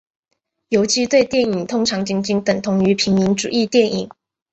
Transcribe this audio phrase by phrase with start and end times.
[0.69, 4.09] 游击队电影通常仅仅等同于平民主义电影。